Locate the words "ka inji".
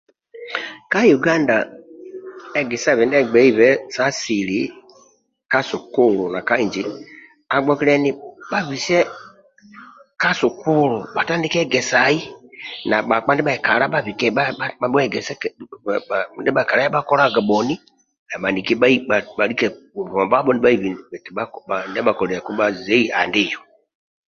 6.47-6.83